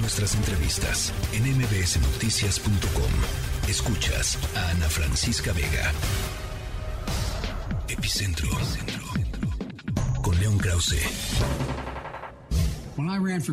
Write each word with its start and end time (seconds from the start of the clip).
nuestras 0.00 0.34
entrevistas 0.34 1.12
en 1.32 1.44
mbsnoticias.com. 1.56 3.68
Escuchas 3.68 4.38
a 4.56 4.70
Ana 4.70 4.88
Francisca 4.88 5.52
Vega. 5.52 5.92
Epicentro. 7.88 8.48
Con 10.22 10.38
León 10.38 10.58
Krause. 10.58 11.00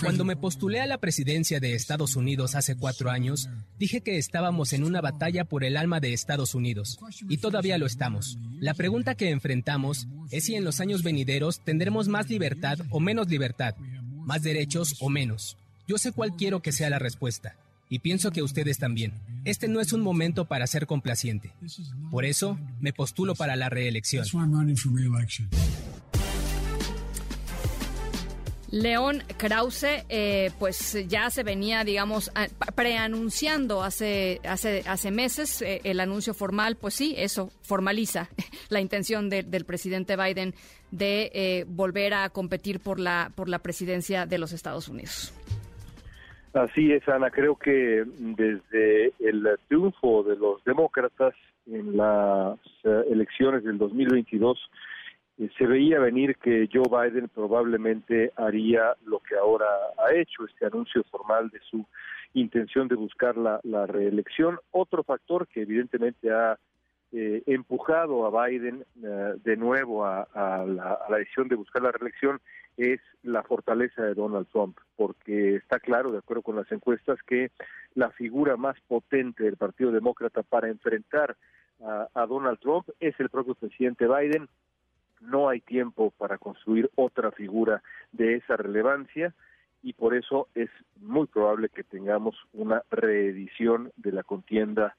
Cuando 0.00 0.24
me 0.24 0.36
postulé 0.36 0.80
a 0.80 0.86
la 0.86 0.98
presidencia 0.98 1.60
de 1.60 1.74
Estados 1.74 2.16
Unidos 2.16 2.56
hace 2.56 2.76
cuatro 2.76 3.10
años, 3.10 3.48
dije 3.78 4.00
que 4.00 4.18
estábamos 4.18 4.72
en 4.72 4.82
una 4.82 5.00
batalla 5.00 5.44
por 5.44 5.62
el 5.62 5.76
alma 5.76 6.00
de 6.00 6.12
Estados 6.12 6.56
Unidos, 6.56 6.98
y 7.28 7.38
todavía 7.38 7.78
lo 7.78 7.86
estamos. 7.86 8.36
La 8.58 8.74
pregunta 8.74 9.14
que 9.14 9.30
enfrentamos 9.30 10.08
es 10.32 10.46
si 10.46 10.56
en 10.56 10.64
los 10.64 10.80
años 10.80 11.04
venideros 11.04 11.60
tendremos 11.64 12.08
más 12.08 12.28
libertad 12.28 12.78
o 12.90 12.98
menos 12.98 13.28
libertad, 13.28 13.76
más 14.24 14.42
derechos 14.42 14.96
o 14.98 15.08
menos. 15.08 15.56
Yo 15.88 15.96
sé 15.96 16.12
cuál 16.12 16.36
quiero 16.36 16.60
que 16.60 16.70
sea 16.70 16.90
la 16.90 16.98
respuesta, 16.98 17.56
y 17.88 18.00
pienso 18.00 18.30
que 18.30 18.42
ustedes 18.42 18.76
también. 18.76 19.14
Este 19.46 19.68
no 19.68 19.80
es 19.80 19.94
un 19.94 20.02
momento 20.02 20.44
para 20.44 20.66
ser 20.66 20.86
complaciente. 20.86 21.54
Por 22.10 22.26
eso, 22.26 22.58
me 22.78 22.92
postulo 22.92 23.34
para 23.34 23.56
la 23.56 23.70
reelección. 23.70 24.26
León 28.70 29.22
Krause, 29.38 30.04
eh, 30.10 30.50
pues 30.58 30.98
ya 31.08 31.30
se 31.30 31.42
venía, 31.42 31.84
digamos, 31.84 32.30
preanunciando 32.74 33.82
hace, 33.82 34.42
hace, 34.44 34.82
hace 34.86 35.10
meses 35.10 35.62
eh, 35.62 35.80
el 35.84 36.00
anuncio 36.00 36.34
formal, 36.34 36.76
pues 36.76 36.92
sí, 36.92 37.14
eso 37.16 37.50
formaliza 37.62 38.28
la 38.68 38.82
intención 38.82 39.30
del 39.30 39.64
presidente 39.64 40.16
Biden 40.16 40.54
de 40.90 41.30
eh, 41.32 41.64
volver 41.66 42.12
a 42.12 42.28
competir 42.28 42.80
por 42.80 43.00
la, 43.00 43.32
por 43.34 43.48
la 43.48 43.60
presidencia 43.60 44.26
de 44.26 44.36
los 44.36 44.52
Estados 44.52 44.88
Unidos. 44.88 45.32
Así 46.54 46.92
es, 46.92 47.06
Ana. 47.08 47.30
Creo 47.30 47.56
que 47.56 48.04
desde 48.06 49.12
el 49.20 49.46
triunfo 49.68 50.22
de 50.22 50.36
los 50.36 50.62
demócratas 50.64 51.34
en 51.66 51.96
las 51.96 52.58
elecciones 53.10 53.64
del 53.64 53.78
2022, 53.78 54.58
eh, 55.38 55.48
se 55.56 55.66
veía 55.66 56.00
venir 56.00 56.36
que 56.36 56.68
Joe 56.72 56.88
Biden 56.90 57.28
probablemente 57.28 58.32
haría 58.36 58.94
lo 59.06 59.20
que 59.20 59.36
ahora 59.36 59.66
ha 59.98 60.12
hecho, 60.14 60.44
este 60.44 60.66
anuncio 60.66 61.04
formal 61.04 61.48
de 61.50 61.60
su 61.70 61.84
intención 62.34 62.88
de 62.88 62.96
buscar 62.96 63.36
la, 63.36 63.86
reelección. 63.86 64.58
Otro 64.70 65.02
factor 65.02 65.46
que 65.46 65.62
evidentemente 65.62 66.30
ha 66.30 66.58
eh, 67.10 67.42
empujado 67.46 68.26
a 68.26 68.46
Biden 68.46 68.84
eh, 69.02 69.34
de 69.42 69.56
nuevo 69.56 70.04
a, 70.04 70.28
la, 70.34 70.98
decisión 71.18 71.48
de 71.48 71.56
buscar 71.56 71.82
la 71.82 71.92
reelección 71.92 72.38
es 72.76 73.00
la 73.22 73.42
fortaleza 73.42 74.02
de 74.02 74.14
Donald 74.14 74.46
Trump, 74.48 74.76
porque 74.94 75.56
está 75.56 75.80
claro, 75.80 76.12
de 76.12 76.18
acuerdo 76.18 76.42
con 76.42 76.56
las 76.56 76.70
encuestas, 76.70 77.18
que 77.22 77.50
la 77.94 78.10
figura 78.10 78.56
más 78.56 78.78
potente 78.86 79.44
del 79.44 79.56
Partido 79.56 79.90
Demócrata 79.90 80.42
para 80.42 80.68
enfrentar 80.68 81.36
a 81.80 82.26
Donald 82.26 82.58
Trump 82.58 82.88
es 83.00 83.18
el 83.20 83.30
propio 83.30 83.54
presidente 83.54 84.06
Biden. 84.06 84.48
No 85.20 85.48
hay 85.48 85.60
tiempo 85.60 86.12
para 86.18 86.38
construir 86.38 86.90
otra 86.94 87.32
figura 87.32 87.82
de 88.12 88.36
esa 88.36 88.56
relevancia 88.56 89.34
y 89.82 89.92
por 89.94 90.14
eso 90.14 90.48
es 90.54 90.70
muy 91.00 91.26
probable 91.26 91.68
que 91.68 91.84
tengamos 91.84 92.36
una 92.52 92.82
reedición 92.90 93.92
de 93.96 94.12
la 94.12 94.22
contienda 94.22 94.96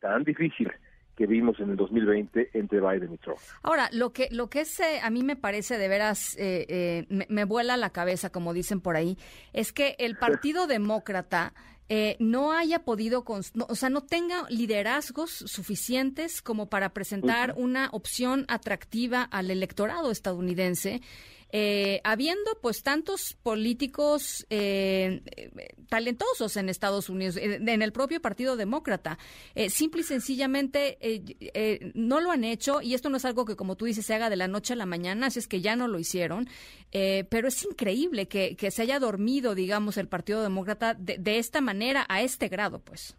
tan 0.00 0.24
difícil 0.24 0.70
que 1.16 1.26
vimos 1.26 1.58
en 1.60 1.70
el 1.70 1.76
2020 1.76 2.50
entre 2.54 2.80
Biden 2.80 3.12
y 3.12 3.18
Trump. 3.18 3.38
Ahora, 3.62 3.88
lo 3.92 4.12
que 4.12 4.28
lo 4.30 4.48
que 4.48 4.60
es, 4.60 4.80
eh, 4.80 5.00
a 5.02 5.10
mí 5.10 5.22
me 5.22 5.36
parece 5.36 5.78
de 5.78 5.88
veras, 5.88 6.36
eh, 6.38 6.66
eh, 6.68 7.06
me, 7.08 7.26
me, 7.28 7.44
vuela 7.44 7.76
la 7.76 7.90
cabeza, 7.90 8.30
como 8.30 8.52
dicen 8.54 8.80
por 8.80 8.96
ahí, 8.96 9.18
es 9.52 9.72
que 9.72 9.94
el 9.98 10.16
Partido 10.16 10.66
Demócrata 10.68 11.52
eh, 11.88 12.16
no 12.18 12.52
haya 12.52 12.84
podido, 12.84 13.24
o 13.26 13.74
sea, 13.74 13.90
no 13.90 14.02
tenga 14.02 14.46
liderazgos 14.48 15.30
suficientes 15.30 16.40
como 16.40 16.68
para 16.68 16.94
presentar 16.94 17.54
una 17.56 17.90
opción 17.92 18.44
atractiva 18.48 19.22
al 19.22 19.50
electorado 19.50 20.10
estadounidense 20.10 21.02
eh, 21.54 22.00
habiendo 22.02 22.58
pues 22.62 22.82
tantos 22.82 23.36
políticos 23.42 24.46
eh, 24.48 25.20
talentosos 25.90 26.56
en 26.56 26.70
Estados 26.70 27.10
Unidos, 27.10 27.36
en, 27.36 27.82
el 27.82 27.92
propio 27.92 28.22
Partido 28.22 28.56
Demócrata, 28.56 29.18
eh, 29.54 29.68
simple 29.68 30.00
y 30.00 30.04
sencillamente 30.04 30.96
no 31.94 32.20
lo 32.20 32.30
han 32.30 32.44
hecho 32.44 32.80
y 32.80 32.94
esto 32.94 33.10
no 33.10 33.18
es 33.18 33.26
algo 33.26 33.44
que 33.44 33.54
como 33.54 33.76
tú 33.76 33.84
dices 33.84 34.06
se 34.06 34.14
haga 34.14 34.30
de 34.30 34.36
la 34.36 34.48
noche 34.48 34.72
a 34.72 34.76
la 34.76 34.86
mañana, 34.86 35.26
así 35.26 35.40
es 35.40 35.46
que 35.46 35.60
ya 35.60 35.76
no 35.76 35.88
lo 35.88 35.98
hicieron, 35.98 36.48
pero 36.90 37.48
es 37.48 37.62
increíble 37.64 38.28
que, 38.28 38.56
se 38.70 38.80
haya 38.80 38.98
dormido, 38.98 39.54
digamos, 39.54 39.98
el 39.98 40.08
Partido 40.08 40.42
Demócrata 40.42 40.94
de, 40.94 41.18
de 41.18 41.38
esta 41.38 41.60
manera, 41.60 41.71
a 42.08 42.20
este 42.20 42.48
grado, 42.48 42.80
pues. 42.80 43.16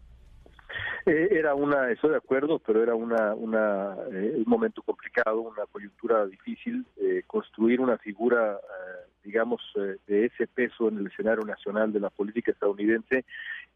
Eh, 1.06 1.28
era 1.32 1.54
una, 1.54 1.90
estoy 1.90 2.10
de 2.10 2.16
acuerdo, 2.16 2.58
pero 2.58 2.82
era 2.82 2.94
una, 2.94 3.34
una 3.34 3.96
eh, 4.10 4.34
un 4.36 4.44
momento 4.46 4.82
complicado, 4.82 5.40
una 5.40 5.66
coyuntura 5.70 6.26
difícil. 6.26 6.86
Eh, 6.96 7.22
construir 7.26 7.80
una 7.80 7.98
figura, 7.98 8.58
digamos, 9.22 9.60
de 10.06 10.26
ese 10.26 10.46
peso 10.46 10.88
en 10.88 10.98
el 10.98 11.06
escenario 11.08 11.44
nacional 11.44 11.92
de 11.92 12.00
la 12.00 12.10
política 12.10 12.52
estadounidense 12.52 13.24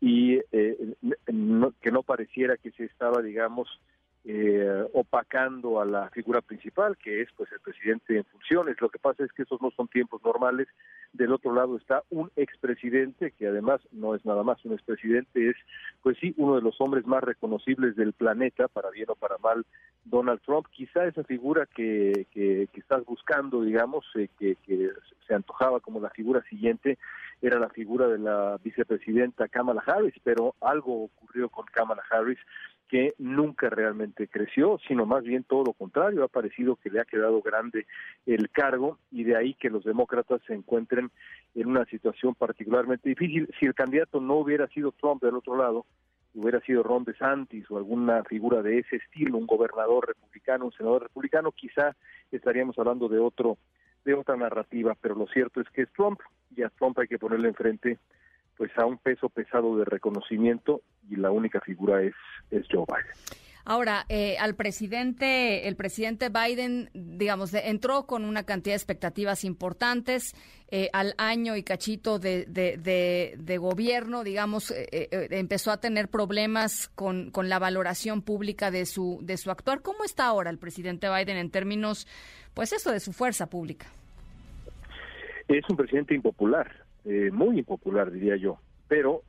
y 0.01 0.41
que 0.41 1.91
no 1.91 2.03
pareciera 2.03 2.57
que 2.57 2.71
se 2.73 2.85
estaba, 2.85 3.23
digamos, 3.23 3.81
eh, 4.25 4.85
opacando 4.93 5.81
a 5.81 5.85
la 5.85 6.11
figura 6.11 6.41
principal, 6.41 6.97
que 6.99 7.23
es 7.23 7.29
pues 7.37 7.51
el 7.53 7.61
presidente 7.61 8.17
en 8.17 8.25
funciones. 8.25 8.81
Lo 8.81 8.89
que 8.89 8.99
pasa 8.99 9.25
es 9.25 9.33
que 9.33 9.43
esos 9.43 9.61
no 9.63 9.71
son 9.71 9.89
tiempos 9.89 10.23
normales. 10.23 10.69
Del 11.13 11.33
otro 11.33 11.55
lado 11.55 11.77
está 11.77 12.03
un 12.11 12.31
expresidente, 12.37 13.31
que 13.31 13.47
además 13.47 13.81
no 13.93 14.15
es 14.15 14.25
nada 14.27 14.43
más 14.43 14.63
un 14.65 14.75
expresidente, 14.75 15.49
es 15.49 15.57
pues 16.03 16.19
sí 16.21 16.35
uno 16.37 16.57
de 16.57 16.63
los 16.63 16.79
hombres 16.81 17.07
más 17.07 17.23
reconocibles 17.25 17.97
del 17.97 18.13
planeta, 18.13 18.69
para 18.69 18.91
bien 18.91 19.07
o 19.09 19.15
para 19.15 19.39
mal, 19.39 19.65
Donald 20.05 20.41
Trump. 20.43 20.67
Quizá 20.71 21.07
esa 21.07 21.25
figura 21.25 21.67
que, 21.67 22.27
que, 22.31 22.69
estás 22.75 23.05
buscando, 23.07 23.63
digamos, 23.63 24.05
eh, 24.17 24.29
que, 24.39 24.57
que 24.57 24.91
se 25.27 25.35
antojaba 25.35 25.81
como 25.81 26.01
la 26.01 26.11
figura 26.11 26.43
siguiente, 26.51 26.99
era 27.41 27.59
la 27.59 27.69
figura 27.69 28.09
de 28.09 28.19
la 28.19 28.59
vicepresidenta 28.63 29.49
Kamala 29.49 29.83
Harris, 29.87 30.15
pero 30.25 30.55
algo 30.61 31.05
ocurrió 31.05 31.49
con 31.49 31.67
Kamala 31.67 32.03
Harris 32.11 32.39
que 32.89 33.15
nunca 33.19 33.69
realmente 33.69 34.29
creció, 34.29 34.79
sino 34.89 35.05
más 35.05 35.23
bien 35.23 35.45
todo 35.45 35.65
lo 35.65 35.73
contrario, 35.75 36.25
ha 36.25 36.29
parecido 36.29 36.77
que 36.77 36.91
le 36.91 37.01
ha 37.01 37.05
quedado 37.05 37.43
grande 37.43 37.87
el 38.27 38.51
cargo 38.51 38.99
y 39.11 39.25
de 39.25 39.37
ahí 39.37 39.55
que 39.55 39.71
los 39.71 39.85
demócratas 39.85 40.41
se 40.47 40.55
encuentren 40.55 41.11
en 41.55 41.67
una 41.69 41.85
situación 41.85 42.35
particularmente 42.35 43.09
difícil. 43.09 43.49
Si 43.61 43.67
el 43.67 43.75
candidato 43.75 44.21
no 44.21 44.37
hubiera 44.37 44.67
sido 44.69 44.93
Trump 44.93 45.23
del 45.23 45.37
otro 45.37 45.57
lado, 45.57 45.85
hubiera 46.35 46.61
sido 46.61 46.83
Ron 46.83 47.05
DeSantis 47.05 47.71
o 47.71 47.77
alguna 47.77 48.25
figura 48.25 48.63
de 48.63 48.79
ese 48.79 48.97
estilo, 48.97 49.39
un 49.39 49.47
gobernador 49.47 50.09
republicano, 50.09 50.67
un 50.67 50.73
senador 50.73 51.03
republicano, 51.03 51.53
quizá 51.53 51.95
estaríamos 52.33 52.79
hablando 52.79 53.09
de 53.09 53.19
otro 53.19 53.59
de 54.05 54.15
otra 54.15 54.37
narrativa, 54.37 54.97
pero 55.01 55.15
lo 55.15 55.27
cierto 55.27 55.61
es 55.61 55.69
que 55.71 55.83
es 55.83 55.93
Trump 55.93 56.21
y 56.57 56.63
a 56.63 56.71
Trump 56.71 56.99
hay 56.99 57.09
que 57.09 57.19
ponerle 57.19 57.49
enfrente 57.49 57.99
pues 58.59 58.77
a 58.77 58.85
un 58.85 58.99
peso 58.99 59.29
pesado 59.29 59.77
de 59.79 59.85
reconocimiento 59.85 60.83
y 61.09 61.17
la 61.17 61.31
única 61.31 61.61
figura 61.61 62.03
es, 62.03 62.15
es 62.51 62.67
Joe 62.71 62.85
Biden. 62.87 63.39
Ahora, 63.65 64.07
eh, 64.09 64.37
al 64.39 64.55
presidente, 64.55 65.69
el 65.69 65.77
presidente 65.77 66.31
Biden, 66.31 66.91
digamos, 66.95 67.53
entró 67.53 68.07
con 68.07 68.25
una 68.25 68.45
cantidad 68.45 68.73
de 68.73 68.79
expectativas 68.79 69.45
importantes 69.45 70.35
eh, 70.71 70.89
al 70.95 71.15
año 71.19 71.55
y 71.55 71.63
cachito 71.63 72.19
de, 72.19 72.47
de, 72.47 73.59
gobierno, 73.59 74.25
digamos, 74.25 74.71
eh, 74.71 75.09
empezó 75.31 75.71
a 75.71 75.81
tener 75.81 76.09
problemas 76.09 76.89
con, 76.95 77.31
con 77.31 77.51
la 77.51 77.59
valoración 77.59 78.23
pública 78.23 78.71
de 78.71 78.87
su, 78.87 79.21
de 79.23 79.37
su 79.37 79.51
actuar. 79.51 79.83
¿Cómo 79.83 80.03
está 80.03 80.25
ahora 80.25 80.49
el 80.49 80.59
presidente 80.59 81.07
Biden 81.11 81.37
en 81.37 81.51
términos, 81.51 82.09
pues 82.55 82.73
eso, 82.73 82.91
de 82.91 83.01
su 83.01 83.13
fuerza 83.13 83.51
pública? 83.51 83.87
Es 85.47 85.65
un 85.69 85.77
presidente 85.77 86.15
impopular 86.15 86.88
eh, 87.09 87.31
muy 87.33 87.59
impopular, 87.61 88.11
diría 88.11 88.37
yo. 88.37 88.59
Pero 88.87 89.23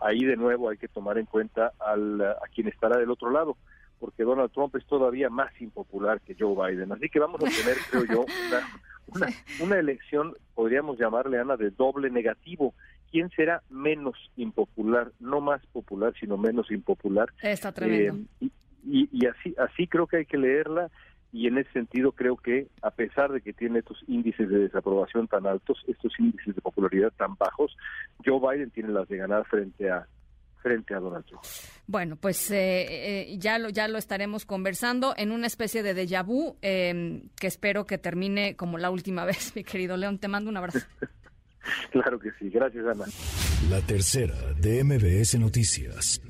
ahí 0.00 0.24
de 0.24 0.36
nuevo 0.36 0.68
hay 0.68 0.76
que 0.76 0.86
tomar 0.86 1.18
en 1.18 1.26
cuenta 1.26 1.72
al, 1.80 2.20
a 2.20 2.46
quien 2.54 2.68
estará 2.68 2.98
del 2.98 3.10
otro 3.10 3.30
lado, 3.30 3.56
porque 3.98 4.22
Donald 4.22 4.52
Trump 4.52 4.76
es 4.76 4.86
todavía 4.86 5.28
más 5.28 5.50
impopular 5.60 6.20
que 6.20 6.36
Joe 6.38 6.54
Biden. 6.54 6.92
Así 6.92 7.08
que 7.08 7.18
vamos 7.18 7.40
a 7.40 7.46
tener, 7.46 7.76
creo 7.90 8.04
yo, 8.04 8.24
una, 9.08 9.28
una, 9.60 9.78
elección, 9.78 10.34
podríamos 10.54 10.96
llamarle, 10.96 11.38
Ana, 11.38 11.56
de 11.56 11.70
doble 11.70 12.10
negativo. 12.10 12.74
¿Quién 13.10 13.28
será 13.30 13.62
menos 13.70 14.16
impopular? 14.36 15.10
No 15.18 15.40
más 15.40 15.64
popular, 15.66 16.14
sino 16.18 16.36
menos 16.36 16.70
impopular. 16.70 17.28
Está 17.42 17.72
tremendo. 17.72 18.28
Eh, 18.40 18.48
y, 18.86 19.08
y, 19.12 19.26
así, 19.26 19.54
así 19.58 19.88
creo 19.88 20.06
que 20.06 20.18
hay 20.18 20.26
que 20.26 20.38
leerla 20.38 20.90
y 21.34 21.48
en 21.48 21.58
ese 21.58 21.72
sentido 21.72 22.12
creo 22.12 22.36
que 22.36 22.68
a 22.80 22.92
pesar 22.92 23.32
de 23.32 23.40
que 23.40 23.52
tiene 23.52 23.80
estos 23.80 23.98
índices 24.06 24.48
de 24.48 24.60
desaprobación 24.60 25.26
tan 25.26 25.48
altos, 25.48 25.82
estos 25.88 26.12
índices 26.20 26.54
de 26.54 26.60
popularidad 26.60 27.12
tan 27.16 27.34
bajos, 27.34 27.76
Joe 28.24 28.38
Biden 28.38 28.70
tiene 28.70 28.90
las 28.90 29.08
de 29.08 29.16
ganar 29.16 29.44
frente 29.46 29.90
a 29.90 30.06
frente 30.62 30.94
a 30.94 31.00
Donald 31.00 31.26
Trump. 31.26 31.42
Bueno, 31.88 32.14
pues 32.14 32.52
eh, 32.52 33.32
eh, 33.32 33.36
ya 33.36 33.58
lo 33.58 33.68
ya 33.68 33.88
lo 33.88 33.98
estaremos 33.98 34.46
conversando 34.46 35.12
en 35.16 35.32
una 35.32 35.48
especie 35.48 35.82
de 35.82 35.92
déjà 35.92 36.22
vu 36.22 36.56
em, 36.62 37.28
que 37.36 37.48
espero 37.48 37.84
que 37.84 37.98
termine 37.98 38.54
como 38.54 38.78
la 38.78 38.90
última 38.90 39.24
vez, 39.30 39.56
mi 39.56 39.64
querido 39.64 39.96
León. 39.96 40.18
Te 40.18 40.28
mando 40.28 40.48
un 40.50 40.56
abrazo. 40.56 40.78
Claro 41.90 42.18
que 42.18 42.30
sí. 42.38 42.50
Gracias, 42.50 42.84
Ana. 42.84 43.06
La 43.70 43.80
tercera 43.80 44.34
de 44.60 44.84
MBS 44.84 45.38
Noticias. 45.38 46.20